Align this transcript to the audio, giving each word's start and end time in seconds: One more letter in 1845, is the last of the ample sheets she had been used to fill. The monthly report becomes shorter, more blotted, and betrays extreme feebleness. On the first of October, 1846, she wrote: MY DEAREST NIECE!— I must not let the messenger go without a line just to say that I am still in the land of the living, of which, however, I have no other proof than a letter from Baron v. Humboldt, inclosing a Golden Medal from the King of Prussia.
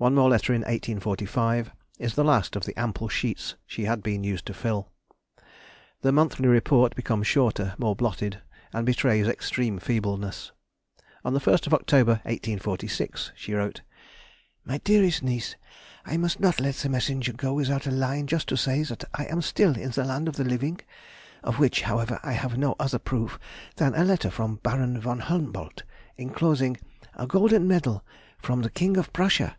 One 0.00 0.14
more 0.14 0.30
letter 0.30 0.54
in 0.54 0.60
1845, 0.60 1.72
is 1.98 2.14
the 2.14 2.22
last 2.22 2.54
of 2.54 2.64
the 2.64 2.76
ample 2.78 3.08
sheets 3.08 3.56
she 3.66 3.84
had 3.86 4.00
been 4.00 4.22
used 4.22 4.46
to 4.46 4.54
fill. 4.54 4.92
The 6.02 6.12
monthly 6.12 6.46
report 6.46 6.94
becomes 6.94 7.26
shorter, 7.26 7.74
more 7.78 7.96
blotted, 7.96 8.40
and 8.72 8.86
betrays 8.86 9.26
extreme 9.26 9.80
feebleness. 9.80 10.52
On 11.24 11.34
the 11.34 11.40
first 11.40 11.66
of 11.66 11.74
October, 11.74 12.20
1846, 12.22 13.32
she 13.34 13.52
wrote: 13.52 13.80
MY 14.64 14.78
DEAREST 14.84 15.24
NIECE!— 15.24 15.56
I 16.06 16.16
must 16.16 16.38
not 16.38 16.60
let 16.60 16.76
the 16.76 16.88
messenger 16.88 17.32
go 17.32 17.52
without 17.54 17.88
a 17.88 17.90
line 17.90 18.28
just 18.28 18.48
to 18.50 18.56
say 18.56 18.84
that 18.84 19.02
I 19.14 19.24
am 19.24 19.42
still 19.42 19.76
in 19.76 19.90
the 19.90 20.04
land 20.04 20.28
of 20.28 20.36
the 20.36 20.44
living, 20.44 20.78
of 21.42 21.58
which, 21.58 21.82
however, 21.82 22.20
I 22.22 22.34
have 22.34 22.56
no 22.56 22.76
other 22.78 23.00
proof 23.00 23.36
than 23.74 23.96
a 23.96 24.04
letter 24.04 24.30
from 24.30 24.60
Baron 24.62 25.00
v. 25.00 25.10
Humboldt, 25.22 25.82
inclosing 26.16 26.76
a 27.14 27.26
Golden 27.26 27.66
Medal 27.66 28.04
from 28.38 28.62
the 28.62 28.70
King 28.70 28.96
of 28.96 29.12
Prussia. 29.12 29.56